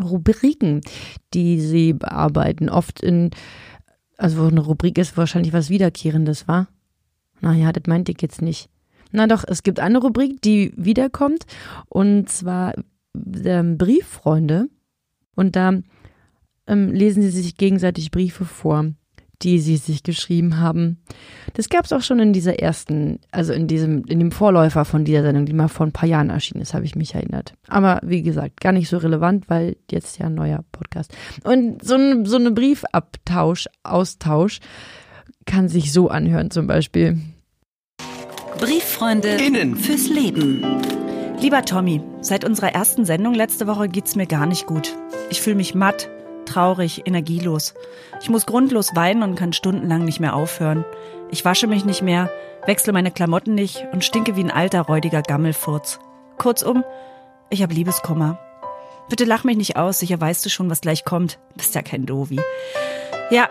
Rubriken, 0.01 0.81
die 1.33 1.59
sie 1.59 1.93
bearbeiten. 1.93 2.69
Oft 2.69 3.01
in, 3.01 3.31
also 4.17 4.47
eine 4.47 4.61
Rubrik 4.61 4.97
ist 4.97 5.17
wahrscheinlich 5.17 5.53
was 5.53 5.69
Wiederkehrendes, 5.69 6.47
war? 6.47 6.67
Naja, 7.41 7.71
das 7.71 7.83
meinte 7.87 8.11
ich 8.11 8.21
jetzt 8.21 8.41
nicht. 8.41 8.69
Na 9.11 9.27
doch, 9.27 9.43
es 9.47 9.63
gibt 9.63 9.79
eine 9.79 9.99
Rubrik, 9.99 10.41
die 10.41 10.73
wiederkommt, 10.75 11.45
und 11.87 12.29
zwar 12.29 12.73
ähm, 13.13 13.77
Brieffreunde. 13.77 14.67
Und 15.35 15.55
da 15.55 15.79
ähm, 16.67 16.91
lesen 16.91 17.21
sie 17.21 17.29
sich 17.29 17.57
gegenseitig 17.57 18.11
Briefe 18.11 18.45
vor 18.45 18.91
die 19.45 19.59
sie 19.59 19.77
sich 19.77 20.01
geschrieben 20.01 20.59
haben. 20.59 20.97
Das 21.53 21.69
gab 21.69 21.85
es 21.85 21.93
auch 21.93 22.01
schon 22.01 22.19
in 22.19 22.33
dieser 22.33 22.59
ersten, 22.59 23.19
also 23.31 23.53
in 23.53 23.67
diesem, 23.67 24.03
in 24.05 24.19
dem 24.19 24.31
Vorläufer 24.31 24.85
von 24.85 25.05
dieser 25.05 25.21
Sendung, 25.21 25.45
die 25.45 25.53
mal 25.53 25.67
vor 25.67 25.85
ein 25.85 25.91
paar 25.91 26.09
Jahren 26.09 26.31
erschienen 26.31 26.61
ist, 26.61 26.73
habe 26.73 26.83
ich 26.83 26.95
mich 26.95 27.13
erinnert. 27.13 27.53
Aber 27.67 28.01
wie 28.03 28.23
gesagt, 28.23 28.59
gar 28.59 28.71
nicht 28.71 28.89
so 28.89 28.97
relevant, 28.97 29.47
weil 29.47 29.77
jetzt 29.91 30.17
ja 30.17 30.25
ein 30.25 30.33
neuer 30.33 30.65
Podcast. 30.71 31.15
Und 31.43 31.85
so 31.85 31.95
ein 31.95 32.25
so 32.25 32.37
eine 32.37 32.51
Briefabtausch, 32.51 33.67
Austausch 33.83 34.59
kann 35.45 35.69
sich 35.69 35.93
so 35.93 36.09
anhören 36.09 36.49
zum 36.49 36.65
Beispiel. 36.65 37.19
Brieffreunde 38.59 39.29
Innen 39.35 39.75
fürs 39.75 40.09
Leben. 40.09 40.63
Lieber 41.39 41.63
Tommy, 41.63 42.01
seit 42.21 42.45
unserer 42.45 42.73
ersten 42.73 43.05
Sendung 43.05 43.35
letzte 43.35 43.67
Woche 43.67 43.89
geht's 43.89 44.15
mir 44.15 44.25
gar 44.25 44.47
nicht 44.47 44.65
gut. 44.65 44.95
Ich 45.29 45.41
fühle 45.41 45.57
mich 45.57 45.75
matt, 45.75 46.09
traurig, 46.45 47.05
energielos. 47.05 47.73
Ich 48.21 48.29
muss 48.29 48.45
grundlos 48.45 48.95
weinen 48.95 49.23
und 49.23 49.35
kann 49.35 49.53
stundenlang 49.53 50.05
nicht 50.05 50.19
mehr 50.19 50.35
aufhören. 50.35 50.85
Ich 51.31 51.43
wasche 51.43 51.67
mich 51.67 51.85
nicht 51.85 52.01
mehr, 52.01 52.29
wechsle 52.65 52.93
meine 52.93 53.11
Klamotten 53.11 53.55
nicht 53.55 53.85
und 53.91 54.05
stinke 54.05 54.35
wie 54.35 54.43
ein 54.43 54.51
alter, 54.51 54.81
räudiger 54.81 55.21
Gammelfurz. 55.21 55.99
Kurzum, 56.37 56.83
ich 57.49 57.61
habe 57.61 57.73
Liebeskummer. 57.73 58.39
Bitte 59.09 59.25
lach 59.25 59.43
mich 59.43 59.57
nicht 59.57 59.77
aus, 59.77 59.99
sicher 59.99 60.19
weißt 60.19 60.45
du 60.45 60.49
schon, 60.49 60.69
was 60.69 60.81
gleich 60.81 61.05
kommt. 61.05 61.37
Bist 61.55 61.75
ja 61.75 61.81
kein 61.81 62.05
Dovi. 62.05 62.39
Ja, 63.29 63.49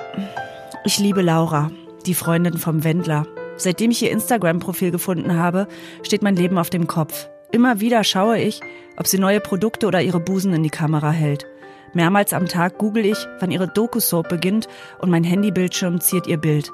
ich 0.84 0.98
liebe 0.98 1.22
Laura, 1.22 1.70
die 2.06 2.14
Freundin 2.14 2.58
vom 2.58 2.84
Wendler. 2.84 3.26
Seitdem 3.56 3.92
ich 3.92 4.02
ihr 4.02 4.10
Instagram-Profil 4.10 4.90
gefunden 4.90 5.38
habe, 5.38 5.68
steht 6.02 6.22
mein 6.22 6.36
Leben 6.36 6.58
auf 6.58 6.70
dem 6.70 6.86
Kopf. 6.86 7.28
Immer 7.52 7.78
wieder 7.78 8.02
schaue 8.02 8.38
ich, 8.38 8.60
ob 8.96 9.06
sie 9.06 9.18
neue 9.18 9.40
Produkte 9.40 9.86
oder 9.86 10.02
ihre 10.02 10.18
Busen 10.18 10.52
in 10.52 10.64
die 10.64 10.70
Kamera 10.70 11.10
hält. 11.10 11.46
Mehrmals 11.94 12.32
am 12.32 12.46
Tag 12.46 12.78
google 12.78 13.06
ich, 13.06 13.18
wann 13.40 13.50
ihre 13.50 13.68
Doku-Soap 13.68 14.28
beginnt 14.28 14.68
und 14.98 15.10
mein 15.10 15.24
Handybildschirm 15.24 16.00
ziert 16.00 16.26
ihr 16.26 16.38
Bild. 16.38 16.72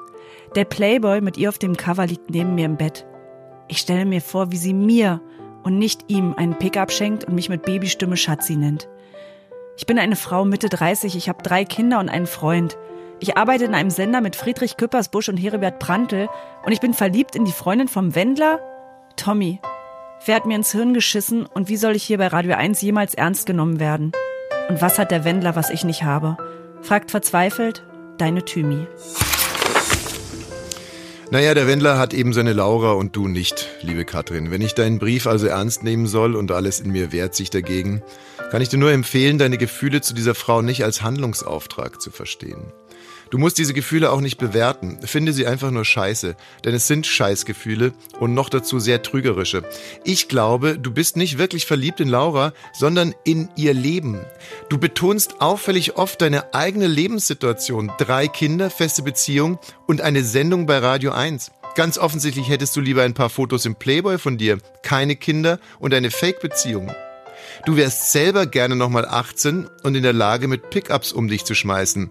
Der 0.55 0.65
Playboy 0.65 1.21
mit 1.21 1.37
ihr 1.37 1.49
auf 1.49 1.59
dem 1.59 1.77
Cover 1.77 2.05
liegt 2.05 2.29
neben 2.29 2.55
mir 2.55 2.65
im 2.65 2.77
Bett. 2.77 3.05
Ich 3.67 3.77
stelle 3.77 4.05
mir 4.05 4.21
vor, 4.21 4.51
wie 4.51 4.57
sie 4.57 4.73
mir 4.73 5.21
und 5.63 5.77
nicht 5.77 6.05
ihm 6.07 6.33
einen 6.33 6.57
Pickup 6.57 6.91
schenkt 6.91 7.23
und 7.23 7.35
mich 7.35 7.49
mit 7.49 7.63
Babystimme 7.63 8.17
Schatzi 8.17 8.55
nennt. 8.55 8.89
Ich 9.77 9.85
bin 9.85 9.97
eine 9.97 10.15
Frau 10.15 10.43
Mitte 10.43 10.69
30, 10.69 11.15
ich 11.15 11.29
habe 11.29 11.41
drei 11.41 11.63
Kinder 11.63 11.99
und 11.99 12.09
einen 12.09 12.27
Freund. 12.27 12.77
Ich 13.19 13.37
arbeite 13.37 13.65
in 13.65 13.75
einem 13.75 13.91
Sender 13.91 14.19
mit 14.19 14.35
Friedrich 14.35 14.77
Küppersbusch 14.77 15.29
und 15.29 15.37
Heribert 15.37 15.79
Prantl 15.79 16.27
und 16.65 16.71
ich 16.71 16.81
bin 16.81 16.93
verliebt 16.93 17.35
in 17.35 17.45
die 17.45 17.51
Freundin 17.51 17.87
vom 17.87 18.15
Wendler? 18.15 18.59
Tommy, 19.15 19.61
wer 20.25 20.35
hat 20.35 20.45
mir 20.45 20.55
ins 20.55 20.71
Hirn 20.71 20.93
geschissen 20.93 21.45
und 21.45 21.69
wie 21.69 21.77
soll 21.77 21.95
ich 21.95 22.03
hier 22.03 22.17
bei 22.17 22.27
Radio 22.27 22.55
1 22.55 22.81
jemals 22.81 23.13
ernst 23.13 23.45
genommen 23.45 23.79
werden? 23.79 24.11
Und 24.71 24.81
was 24.81 24.97
hat 24.97 25.11
der 25.11 25.25
Wendler, 25.25 25.57
was 25.57 25.69
ich 25.69 25.83
nicht 25.83 26.03
habe? 26.03 26.37
Fragt 26.81 27.11
verzweifelt 27.11 27.83
deine 28.17 28.45
Thymi. 28.45 28.87
Naja, 31.29 31.53
der 31.53 31.67
Wendler 31.67 31.99
hat 31.99 32.13
eben 32.13 32.31
seine 32.31 32.53
Laura 32.53 32.93
und 32.93 33.13
du 33.13 33.27
nicht, 33.27 33.67
liebe 33.81 34.05
Katrin. 34.05 34.49
Wenn 34.49 34.61
ich 34.61 34.73
deinen 34.73 34.97
Brief 34.97 35.27
also 35.27 35.47
ernst 35.47 35.83
nehmen 35.83 36.07
soll 36.07 36.37
und 36.37 36.53
alles 36.53 36.79
in 36.79 36.93
mir 36.93 37.11
wehrt 37.11 37.35
sich 37.35 37.49
dagegen, 37.49 38.01
kann 38.49 38.61
ich 38.61 38.69
dir 38.69 38.79
nur 38.79 38.93
empfehlen, 38.93 39.37
deine 39.37 39.57
Gefühle 39.57 39.99
zu 39.99 40.13
dieser 40.13 40.35
Frau 40.35 40.61
nicht 40.61 40.85
als 40.85 41.01
Handlungsauftrag 41.01 42.01
zu 42.01 42.09
verstehen. 42.09 42.71
Du 43.31 43.37
musst 43.37 43.57
diese 43.57 43.73
Gefühle 43.73 44.11
auch 44.11 44.19
nicht 44.19 44.37
bewerten. 44.37 44.99
Finde 45.03 45.31
sie 45.31 45.47
einfach 45.47 45.71
nur 45.71 45.85
scheiße. 45.85 46.35
Denn 46.65 46.75
es 46.75 46.87
sind 46.87 47.07
Scheißgefühle 47.07 47.93
und 48.19 48.33
noch 48.33 48.49
dazu 48.49 48.77
sehr 48.77 49.01
trügerische. 49.03 49.63
Ich 50.03 50.27
glaube, 50.27 50.77
du 50.77 50.91
bist 50.91 51.15
nicht 51.15 51.37
wirklich 51.37 51.65
verliebt 51.65 52.01
in 52.01 52.09
Laura, 52.09 52.51
sondern 52.73 53.15
in 53.23 53.47
ihr 53.55 53.73
Leben. 53.73 54.19
Du 54.67 54.77
betonst 54.77 55.39
auffällig 55.39 55.95
oft 55.95 56.21
deine 56.21 56.53
eigene 56.53 56.87
Lebenssituation. 56.87 57.89
Drei 57.97 58.27
Kinder, 58.27 58.69
feste 58.69 59.01
Beziehung 59.01 59.59
und 59.87 60.01
eine 60.01 60.25
Sendung 60.25 60.65
bei 60.65 60.79
Radio 60.79 61.13
1. 61.13 61.51
Ganz 61.75 61.97
offensichtlich 61.97 62.49
hättest 62.49 62.75
du 62.75 62.81
lieber 62.81 63.03
ein 63.03 63.13
paar 63.13 63.29
Fotos 63.29 63.65
im 63.65 63.75
Playboy 63.75 64.17
von 64.17 64.37
dir, 64.37 64.57
keine 64.83 65.15
Kinder 65.15 65.57
und 65.79 65.93
eine 65.93 66.11
Fake-Beziehung. 66.11 66.91
Du 67.65 67.75
wärst 67.75 68.11
selber 68.11 68.45
gerne 68.45 68.75
nochmal 68.75 69.05
18 69.05 69.69
und 69.83 69.95
in 69.95 70.03
der 70.03 70.13
Lage, 70.13 70.47
mit 70.47 70.69
Pickups 70.69 71.13
um 71.13 71.27
dich 71.27 71.45
zu 71.45 71.55
schmeißen. 71.55 72.09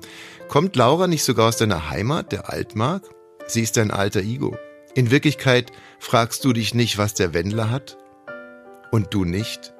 Kommt 0.48 0.76
Laura 0.76 1.06
nicht 1.06 1.24
sogar 1.24 1.48
aus 1.48 1.56
deiner 1.56 1.90
Heimat, 1.90 2.32
der 2.32 2.50
Altmark? 2.50 3.04
Sie 3.46 3.62
ist 3.62 3.76
dein 3.76 3.90
alter 3.90 4.20
Ego. 4.20 4.56
In 4.94 5.10
Wirklichkeit 5.10 5.70
fragst 5.98 6.44
du 6.44 6.52
dich 6.52 6.74
nicht, 6.74 6.98
was 6.98 7.14
der 7.14 7.34
Wendler 7.34 7.70
hat? 7.70 7.96
Und 8.90 9.14
du 9.14 9.24
nicht? 9.24 9.74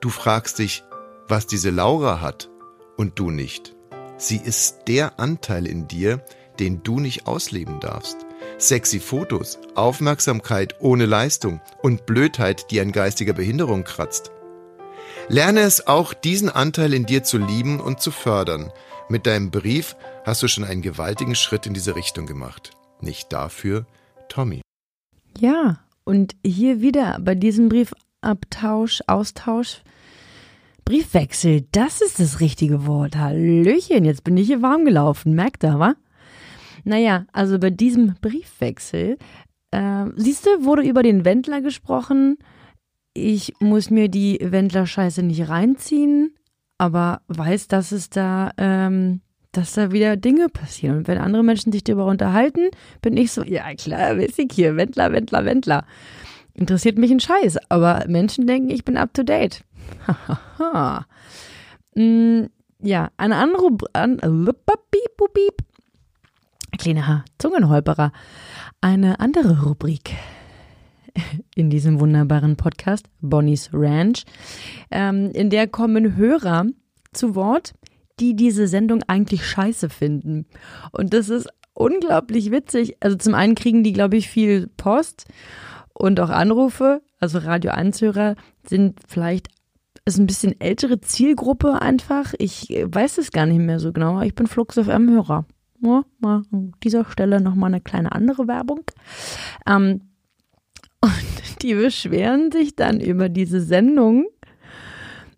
Du 0.00 0.10
fragst 0.10 0.58
dich, 0.58 0.84
was 1.28 1.46
diese 1.46 1.70
Laura 1.70 2.20
hat? 2.20 2.50
Und 2.96 3.18
du 3.18 3.30
nicht. 3.30 3.74
Sie 4.16 4.36
ist 4.36 4.82
der 4.86 5.18
Anteil 5.18 5.66
in 5.66 5.88
dir, 5.88 6.24
den 6.60 6.82
du 6.82 7.00
nicht 7.00 7.26
ausleben 7.26 7.80
darfst. 7.80 8.18
Sexy 8.58 9.00
Fotos, 9.00 9.58
Aufmerksamkeit 9.74 10.76
ohne 10.80 11.06
Leistung 11.06 11.60
und 11.82 12.06
Blödheit, 12.06 12.70
die 12.70 12.80
an 12.80 12.92
geistiger 12.92 13.32
Behinderung 13.32 13.84
kratzt. 13.84 14.30
Lerne 15.28 15.60
es 15.60 15.86
auch, 15.86 16.12
diesen 16.12 16.50
Anteil 16.50 16.92
in 16.92 17.06
dir 17.06 17.22
zu 17.22 17.38
lieben 17.38 17.80
und 17.80 18.00
zu 18.00 18.10
fördern, 18.10 18.70
mit 19.08 19.26
deinem 19.26 19.50
Brief 19.50 19.96
hast 20.24 20.42
du 20.42 20.48
schon 20.48 20.64
einen 20.64 20.82
gewaltigen 20.82 21.34
Schritt 21.34 21.66
in 21.66 21.72
diese 21.72 21.96
Richtung 21.96 22.26
gemacht. 22.26 22.72
Nicht 23.00 23.32
dafür, 23.32 23.86
Tommy. 24.28 24.60
Ja, 25.38 25.78
und 26.04 26.36
hier 26.44 26.82
wieder 26.82 27.18
bei 27.20 27.34
diesem 27.34 27.70
Briefabtausch, 27.70 29.02
Austausch, 29.06 29.82
Briefwechsel, 30.84 31.66
das 31.72 32.02
ist 32.02 32.20
das 32.20 32.40
richtige 32.40 32.86
Wort. 32.86 33.16
Hallöchen, 33.16 34.04
jetzt 34.04 34.24
bin 34.24 34.36
ich 34.36 34.48
hier 34.48 34.60
warm 34.60 34.84
gelaufen, 34.84 35.34
merkt 35.34 35.64
ihr, 35.64 35.78
wa? 35.78 35.94
Naja, 36.84 37.24
also 37.32 37.58
bei 37.58 37.70
diesem 37.70 38.14
Briefwechsel, 38.20 39.16
äh, 39.70 40.04
siehst 40.16 40.44
du, 40.44 40.64
wurde 40.64 40.82
über 40.82 41.02
den 41.02 41.24
Wendler 41.24 41.62
gesprochen. 41.62 42.36
Ich 43.14 43.54
muss 43.60 43.90
mir 43.90 44.08
die 44.08 44.38
Wendler-Scheiße 44.42 45.22
nicht 45.22 45.48
reinziehen 45.48 46.34
aber 46.78 47.22
weiß, 47.28 47.68
dass 47.68 47.92
es 47.92 48.10
da, 48.10 48.50
ähm, 48.58 49.20
dass 49.52 49.74
da 49.74 49.92
wieder 49.92 50.16
Dinge 50.16 50.48
passieren. 50.48 50.98
Und 50.98 51.08
wenn 51.08 51.18
andere 51.18 51.42
Menschen 51.42 51.72
sich 51.72 51.84
darüber 51.84 52.06
unterhalten, 52.06 52.70
bin 53.00 53.16
ich 53.16 53.32
so, 53.32 53.42
ja 53.42 53.72
klar, 53.74 54.18
ich 54.18 54.34
hier, 54.52 54.76
Wendler, 54.76 55.12
Wendler, 55.12 55.44
Wendler. 55.44 55.86
Interessiert 56.54 56.98
mich 56.98 57.10
ein 57.10 57.20
Scheiß, 57.20 57.58
aber 57.68 58.04
Menschen 58.06 58.46
denken, 58.46 58.70
ich 58.70 58.84
bin 58.84 58.96
up 58.96 59.14
to 59.14 59.22
date. 59.22 59.64
mm, 61.94 62.44
ja, 62.80 63.08
eine 63.16 63.36
andere, 63.36 63.70
an, 63.92 64.20
kleiner 66.78 67.24
Zungenholperer. 67.38 68.12
eine 68.80 69.20
andere 69.20 69.64
Rubrik 69.64 70.12
in 71.54 71.70
diesem 71.70 72.00
wunderbaren 72.00 72.56
Podcast, 72.56 73.06
Bonnie's 73.20 73.70
Ranch. 73.72 74.24
Ähm, 74.90 75.30
in 75.32 75.50
der 75.50 75.66
kommen 75.66 76.16
Hörer 76.16 76.66
zu 77.12 77.34
Wort, 77.34 77.72
die 78.20 78.34
diese 78.34 78.68
Sendung 78.68 79.02
eigentlich 79.06 79.46
scheiße 79.46 79.88
finden. 79.88 80.46
Und 80.92 81.14
das 81.14 81.28
ist 81.28 81.48
unglaublich 81.72 82.50
witzig. 82.50 82.96
Also 83.00 83.16
zum 83.16 83.34
einen 83.34 83.54
kriegen 83.54 83.82
die, 83.82 83.92
glaube 83.92 84.16
ich, 84.16 84.28
viel 84.28 84.68
Post 84.76 85.26
und 85.92 86.20
auch 86.20 86.30
Anrufe. 86.30 87.02
Also 87.18 87.38
Radio 87.38 87.72
1-Hörer 87.72 88.36
sind 88.66 89.00
vielleicht 89.06 89.48
ist 90.06 90.18
ein 90.18 90.26
bisschen 90.26 90.60
ältere 90.60 91.00
Zielgruppe 91.00 91.80
einfach. 91.80 92.34
Ich 92.38 92.68
weiß 92.68 93.18
es 93.18 93.32
gar 93.32 93.46
nicht 93.46 93.60
mehr 93.60 93.80
so 93.80 93.92
genau. 93.92 94.20
Ich 94.20 94.34
bin 94.34 94.46
Flux 94.46 94.76
FM-Hörer. 94.76 95.46
Ja, 95.80 96.02
mal 96.18 96.42
an 96.52 96.72
dieser 96.82 97.04
Stelle 97.06 97.40
nochmal 97.40 97.68
eine 97.68 97.80
kleine 97.80 98.12
andere 98.12 98.46
Werbung. 98.46 98.82
Ähm, 99.66 100.02
und 101.04 101.62
die 101.62 101.74
beschweren 101.74 102.50
sich 102.50 102.76
dann 102.76 103.00
über 103.00 103.28
diese 103.28 103.60
Sendung, 103.60 104.26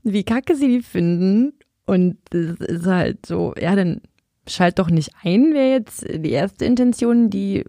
wie 0.02 0.24
kacke 0.24 0.54
sie 0.54 0.68
die 0.68 0.82
finden. 0.82 1.54
Und 1.86 2.16
es 2.32 2.60
ist 2.60 2.86
halt 2.86 3.26
so, 3.26 3.54
ja, 3.60 3.76
dann 3.76 4.00
schalt 4.48 4.78
doch 4.78 4.90
nicht 4.90 5.10
ein, 5.22 5.54
wäre 5.54 5.72
jetzt 5.72 6.04
die 6.08 6.30
erste 6.30 6.64
Intention, 6.64 7.30
die 7.30 7.64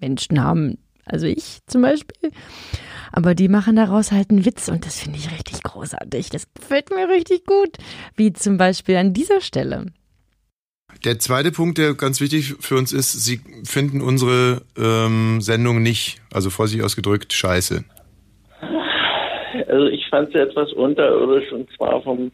Menschen 0.00 0.42
haben. 0.42 0.78
Also 1.04 1.26
ich 1.26 1.60
zum 1.66 1.82
Beispiel. 1.82 2.30
Aber 3.10 3.34
die 3.34 3.48
machen 3.48 3.76
daraus 3.76 4.12
halt 4.12 4.30
einen 4.30 4.44
Witz 4.44 4.68
und 4.68 4.84
das 4.84 5.00
finde 5.00 5.18
ich 5.18 5.30
richtig 5.30 5.62
großartig. 5.62 6.28
Das 6.28 6.46
gefällt 6.52 6.90
mir 6.90 7.08
richtig 7.08 7.46
gut. 7.46 7.78
Wie 8.16 8.32
zum 8.34 8.58
Beispiel 8.58 8.96
an 8.96 9.14
dieser 9.14 9.40
Stelle. 9.40 9.86
Der 11.04 11.18
zweite 11.18 11.52
Punkt, 11.52 11.78
der 11.78 11.94
ganz 11.94 12.20
wichtig 12.20 12.56
für 12.60 12.74
uns 12.74 12.92
ist, 12.92 13.12
Sie 13.24 13.40
finden 13.64 14.00
unsere 14.00 14.62
ähm, 14.76 15.40
Sendung 15.40 15.80
nicht, 15.82 16.20
also 16.32 16.50
vorsichtig 16.50 16.84
ausgedrückt, 16.84 17.32
scheiße. 17.32 17.84
Also 19.68 19.86
ich 19.86 20.08
fand 20.08 20.32
sie 20.32 20.38
etwas 20.38 20.72
unterirdisch 20.72 21.52
und 21.52 21.68
zwar 21.76 22.02
vom 22.02 22.32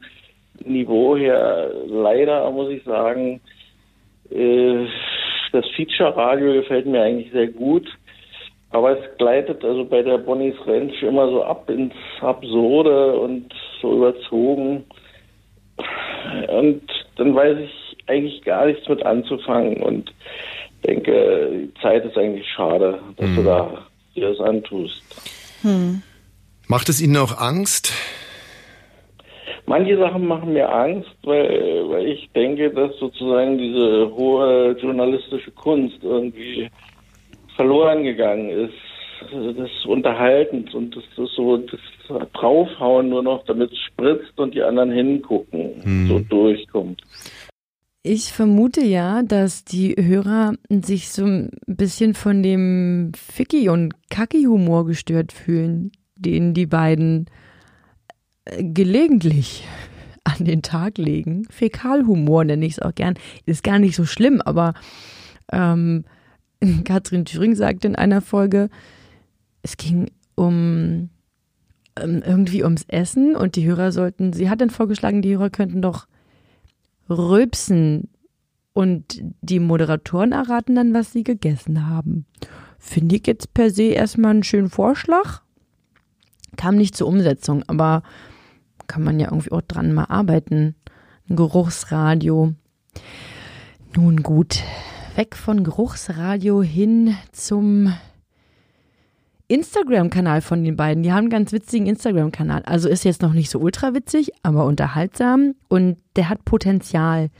Niveau 0.65 1.17
her 1.17 1.71
leider, 1.89 2.51
muss 2.51 2.71
ich 2.71 2.83
sagen, 2.85 3.41
äh, 4.31 4.87
das 5.53 5.65
Feature-Radio 5.77 6.55
gefällt 6.55 6.87
mir 6.87 7.03
eigentlich 7.03 7.33
sehr 7.33 7.49
gut. 7.49 7.87
Aber 8.71 8.99
es 8.99 9.19
gleitet 9.19 9.65
also 9.65 9.85
bei 9.85 10.03
der 10.03 10.19
Bonnie's 10.19 10.57
Ranch 10.67 11.01
immer 11.03 11.29
so 11.29 11.45
ab 11.45 11.69
ins 11.71 11.95
Absurde 12.21 13.15
und 13.15 13.53
so 13.81 13.97
überzogen. 13.97 14.85
Und 16.49 16.83
dann 17.17 17.35
weiß 17.35 17.59
ich 17.59 17.84
eigentlich 18.07 18.43
gar 18.43 18.67
nichts 18.67 18.89
mit 18.89 19.05
anzufangen 19.05 19.83
und 19.83 20.13
denke, 20.87 21.51
die 21.53 21.81
Zeit 21.81 22.05
ist 22.05 22.17
eigentlich 22.17 22.47
schade, 22.49 23.01
dass 23.17 23.27
hm. 23.27 23.37
du 23.37 23.43
da 23.43 23.87
dir 24.15 24.29
das 24.31 24.41
antust. 24.41 25.03
Hm. 25.63 26.03
Macht 26.69 26.89
es 26.89 27.01
Ihnen 27.01 27.17
auch 27.17 27.39
Angst? 27.39 27.93
Manche 29.67 29.97
Sachen 29.97 30.27
machen 30.27 30.53
mir 30.53 30.71
Angst, 30.71 31.17
weil, 31.23 31.89
weil 31.89 32.07
ich 32.07 32.29
denke, 32.35 32.71
dass 32.71 32.97
sozusagen 32.99 33.57
diese 33.57 34.11
hohe 34.15 34.73
journalistische 34.73 35.51
Kunst 35.53 35.99
irgendwie 36.03 36.71
verloren 37.57 38.05
gegangen 38.05 38.51
ist. 38.51 38.75
Das 39.57 39.71
Unterhaltens 39.87 40.75
und 40.75 40.95
das, 40.95 41.05
das 41.17 41.31
so 41.35 41.57
das 41.57 41.81
Draufhauen 42.35 43.09
nur 43.09 43.23
noch, 43.23 43.43
damit 43.47 43.73
es 43.73 43.79
spritzt 43.79 44.39
und 44.39 44.55
die 44.55 44.63
anderen 44.63 44.91
hingucken, 44.91 45.83
hm. 45.83 46.09
so 46.09 46.19
durchkommt. 46.19 47.01
Ich 48.07 48.35
vermute 48.35 48.83
ja, 48.83 49.23
dass 49.23 49.65
die 49.65 49.95
Hörer 49.99 50.53
sich 50.69 51.09
so 51.09 51.25
ein 51.25 51.49
bisschen 51.67 52.13
von 52.13 52.43
dem 52.43 53.13
Ficky- 53.17 53.71
und 53.71 53.95
Kacki-Humor 54.11 54.85
gestört 54.85 55.33
fühlen, 55.33 55.91
den 56.15 56.53
die 56.53 56.67
beiden 56.67 57.31
äh, 58.45 58.63
gelegentlich 58.63 59.67
an 60.25 60.45
den 60.45 60.61
Tag 60.61 60.99
legen. 60.99 61.47
Fäkalhumor 61.49 62.45
nenne 62.45 62.67
ich 62.67 62.73
es 62.73 62.79
auch 62.79 62.95
gern. 62.95 63.15
Ist 63.47 63.65
gar 63.65 63.79
nicht 63.79 63.97
so 63.97 64.05
schlimm, 64.05 64.43
aber 64.43 64.75
ähm, 65.51 66.05
Katrin 66.85 67.25
Thüring 67.25 67.55
sagte 67.55 67.89
in 67.89 67.97
einer 67.97 68.21
Folge, 68.21 68.69
es 69.63 69.79
ging 69.79 70.11
um 70.35 71.09
ähm, 71.99 72.23
irgendwie 72.23 72.65
ums 72.65 72.85
Essen 72.87 73.35
und 73.35 73.57
die 73.57 73.65
Hörer 73.65 73.93
sollten, 73.93 74.35
sie 74.35 74.51
hat 74.51 74.61
dann 74.61 74.69
vorgeschlagen, 74.69 75.23
die 75.23 75.33
Hörer 75.33 75.49
könnten 75.49 75.81
doch 75.81 76.07
rülpsen 77.09 78.09
und 78.73 79.23
die 79.41 79.61
Moderatoren 79.61 80.33
erraten 80.33 80.75
dann, 80.75 80.95
was 80.95 81.13
sie 81.13 81.25
gegessen 81.25 81.87
haben. 81.87 82.27
Finde 82.79 83.17
ich 83.17 83.27
jetzt 83.27 83.55
per 83.55 83.71
se 83.71 83.85
erstmal 83.85 84.33
einen 84.33 84.43
schönen 84.43 84.69
Vorschlag. 84.69 85.43
Kam 86.57 86.77
nicht 86.77 86.97
zur 86.97 87.09
Umsetzung, 87.09 87.63
aber 87.67 88.03
kann 88.87 89.03
man 89.03 89.19
ja 89.19 89.29
irgendwie 89.29 89.53
auch 89.53 89.63
dran 89.63 89.93
mal 89.93 90.05
arbeiten. 90.05 90.75
Ein 91.29 91.37
Geruchsradio. 91.37 92.55
Nun 93.97 94.23
gut, 94.23 94.63
weg 95.15 95.37
von 95.37 95.65
Geruchsradio 95.65 96.63
hin 96.63 97.17
zum 97.33 97.95
Instagram-Kanal 99.55 100.41
von 100.41 100.65
den 100.65 100.77
beiden. 100.77 101.03
Die 101.03 101.13
haben 101.13 101.25
einen 101.25 101.31
ganz 101.31 101.53
witzigen 101.53 101.87
Instagram-Kanal. 101.87 102.63
Also 102.65 102.89
ist 102.89 103.05
jetzt 103.05 103.23
noch 103.23 103.33
nicht 103.33 103.51
so 103.51 103.59
ultra 103.61 103.95
witzig, 103.95 104.33
aber 104.43 104.65
unterhaltsam 104.67 105.55
und 105.69 105.97
der 106.17 106.29
hat 106.29 106.45
Potenzial, 106.45 107.31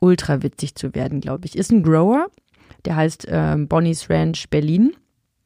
ultra 0.00 0.42
witzig 0.42 0.74
zu 0.74 0.94
werden, 0.94 1.20
glaube 1.20 1.46
ich. 1.46 1.56
Ist 1.56 1.70
ein 1.70 1.82
Grower, 1.82 2.26
der 2.84 2.96
heißt 2.96 3.28
äh, 3.28 3.56
Bonnie's 3.58 4.10
Ranch 4.10 4.50
Berlin. 4.50 4.92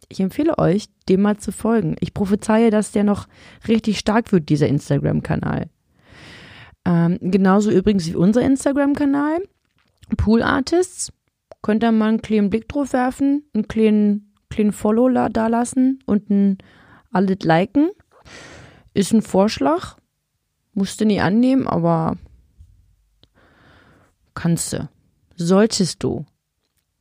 Ich 0.09 0.21
empfehle 0.21 0.59
euch, 0.59 0.87
dem 1.09 1.23
mal 1.23 1.37
zu 1.37 1.53
folgen. 1.53 1.97
Ich 2.01 2.15
prophezeie, 2.15 2.71
dass 2.71 2.93
der 2.93 3.05
noch 3.05 3.27
richtig 3.69 3.99
stark 3.99 4.33
wird, 4.33 4.49
dieser 4.49 4.69
Instagram-Kanal. 4.69 5.69
Ähm, 6.87 7.19
genauso 7.21 7.71
übrigens 7.71 8.07
wie 8.07 8.15
unser 8.15 8.43
Instagram-Kanal. 8.43 9.39
Pool 10.17 10.43
Artists. 10.43 11.13
Könnt 11.63 11.83
ihr 11.83 11.93
mal 11.93 12.09
einen 12.09 12.23
kleinen 12.23 12.51
Blick 12.51 12.69
drauf 12.69 12.93
werfen, 12.93 13.45
einen 13.55 13.69
kleinen, 13.69 14.34
kleinen 14.55 14.73
Follow 14.73 15.09
da 15.29 15.47
lassen 15.47 15.99
und 16.07 16.31
ein 16.31 16.59
alles 17.11 17.39
liken. 17.43 17.91
Ist 18.93 19.13
ein 19.13 19.23
Vorschlag. 19.23 19.97
Musste 20.73 21.05
nie 21.05 21.21
annehmen, 21.21 21.67
aber 21.67 22.17
kannst 24.35 24.73
du. 24.73 24.89
Solltest 25.37 26.03
du. 26.03 26.25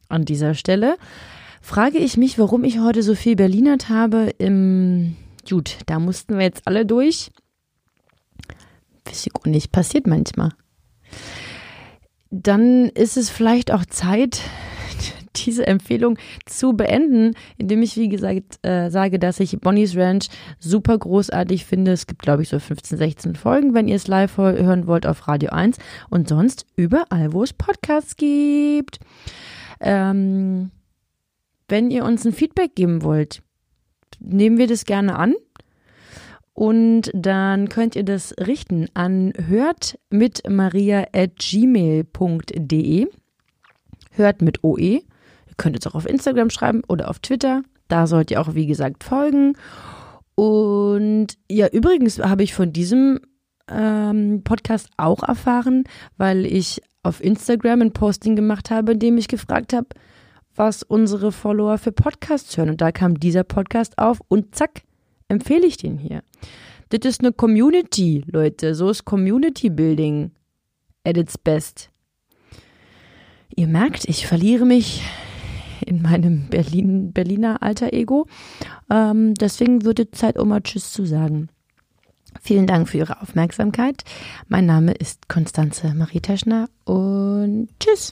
An 0.10 0.26
dieser 0.26 0.54
Stelle 0.54 0.98
frage 1.62 1.98
ich 1.98 2.18
mich, 2.18 2.38
warum 2.38 2.64
ich 2.64 2.80
heute 2.80 3.02
so 3.02 3.16
viel 3.16 3.36
Berlinert 3.36 3.90
habe 3.90 4.32
im, 4.38 5.16
gut, 5.50 5.78
da 5.88 5.98
mussten 5.98 6.36
wir 6.36 6.44
jetzt 6.44 6.68
alle 6.68 6.86
durch. 6.86 7.32
Ich 9.10 9.34
auch 9.36 9.46
nicht, 9.46 9.72
passiert 9.72 10.06
manchmal. 10.06 10.52
Dann 12.30 12.90
ist 12.90 13.18
es 13.18 13.30
vielleicht 13.30 13.72
auch 13.72 13.86
Zeit, 13.86 14.42
diese 15.46 15.68
Empfehlung 15.68 16.18
zu 16.46 16.74
beenden, 16.74 17.36
indem 17.58 17.82
ich, 17.82 17.98
wie 17.98 18.10
gesagt, 18.10 18.66
äh, 18.66 18.90
sage, 18.90 19.20
dass 19.20 19.40
ich 19.40 19.60
Bonnie's 19.60 19.96
Ranch 19.96 20.28
super 20.60 20.98
großartig 20.98 21.66
finde. 21.66 21.92
Es 21.92 22.08
gibt, 22.08 22.22
glaube 22.22 22.44
ich, 22.44 22.50
so 22.50 22.60
15, 22.60 22.98
16 22.98 23.36
Folgen, 23.36 23.74
wenn 23.74 23.88
ihr 23.88 23.96
es 23.96 24.08
live 24.08 24.38
hören 24.38 24.88
wollt 24.88 25.06
auf 25.06 25.28
Radio 25.28 25.52
1 25.52 25.78
und 26.10 26.28
sonst 26.28 26.66
überall, 26.76 27.34
wo 27.34 27.44
es 27.44 27.54
Podcasts 27.54 28.16
gibt. 28.16 29.00
Ähm, 29.80 30.72
wenn 31.68 31.92
ihr 31.92 32.06
uns 32.06 32.26
ein 32.26 32.34
Feedback 32.34 32.76
geben 32.76 33.04
wollt, 33.04 33.42
nehmen 34.20 34.58
wir 34.58 34.68
das 34.68 34.86
gerne 34.86 35.16
an. 35.16 35.36
Und 36.54 37.10
dann 37.16 37.68
könnt 37.68 37.96
ihr 37.96 38.04
das 38.04 38.36
richten 38.40 38.88
an 38.94 39.34
hört 39.48 39.98
mit 40.10 40.44
maria 40.48 41.08
at 41.12 41.38
gmail.de. 41.38 43.08
Hört 44.12 44.42
mit 44.44 44.64
OE. 44.64 45.02
Ihr 45.54 45.58
könnt 45.58 45.78
es 45.78 45.86
auch 45.86 45.94
auf 45.94 46.10
Instagram 46.10 46.50
schreiben 46.50 46.82
oder 46.88 47.10
auf 47.10 47.20
Twitter. 47.20 47.62
Da 47.88 48.08
sollt 48.08 48.32
ihr 48.32 48.42
auch, 48.42 48.56
wie 48.56 48.66
gesagt, 48.66 49.04
folgen. 49.04 49.56
Und 50.34 51.28
ja, 51.48 51.68
übrigens 51.68 52.18
habe 52.18 52.42
ich 52.42 52.56
von 52.56 52.74
diesem 52.74 53.20
ähm, 53.70 54.42
Podcast 54.44 54.90
auch 54.98 55.22
erfahren, 55.22 55.84
weil 56.18 56.48
ich 56.48 56.82
auf 57.04 57.24
Instagram 57.24 57.84
ein 57.84 57.94
Posting 57.94 58.36
gemacht 58.36 58.72
habe, 58.72 58.94
in 58.94 59.00
dem 59.00 59.18
ich 59.18 59.28
gefragt 59.28 59.74
habe, 59.74 59.88
was 60.56 60.82
unsere 60.82 61.32
Follower 61.32 61.78
für 61.78 61.92
Podcasts 61.92 62.58
hören. 62.58 62.70
Und 62.70 62.82
da 62.82 62.92
kam 62.92 63.20
dieser 63.20 63.44
Podcast 63.44 64.00
auf 64.00 64.22
und 64.28 64.56
zack, 64.56 64.82
empfehle 65.28 65.68
ich 65.68 65.78
den 65.78 66.00
hier. 66.00 66.24
Das 66.90 67.08
ist 67.08 67.22
eine 67.22 67.32
Community, 67.32 68.24
Leute. 68.26 68.74
So 68.74 68.90
ist 68.90 69.06
Community 69.06 69.70
Building 69.70 70.32
at 71.04 71.18
its 71.18 71.38
best. 71.38 71.92
Ihr 73.56 73.68
merkt, 73.68 74.06
ich 74.10 74.26
verliere 74.26 74.66
mich 74.66 75.04
in 75.84 76.02
meinem 76.02 76.48
Berlin, 76.50 77.12
Berliner 77.12 77.62
Alter 77.62 77.94
Ego. 77.94 78.28
Ähm, 78.90 79.34
deswegen 79.36 79.84
wird 79.84 80.00
es 80.00 80.20
Zeit, 80.20 80.38
mal 80.44 80.62
Tschüss 80.62 80.92
zu 80.92 81.06
sagen. 81.06 81.50
Vielen 82.42 82.68
Dank 82.68 82.90
für 82.90 82.98
Ihre 82.98 83.22
Aufmerksamkeit. 83.22 84.04
Mein 84.48 84.66
Name 84.66 84.94
ist 84.94 85.30
Konstanze 85.30 85.94
Marie 85.94 86.22
Teschner 86.22 86.68
und 86.86 87.70
Tschüss. 87.80 88.12